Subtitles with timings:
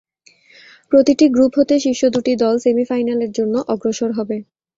[0.91, 4.37] প্রতিটি গ্রুপ হতে শীর্ষ দুটি দল সেমি-ফাইনালের জন্য অগ্রসর হবে।